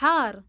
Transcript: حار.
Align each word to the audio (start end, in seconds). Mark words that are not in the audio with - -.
حار. 0.00 0.46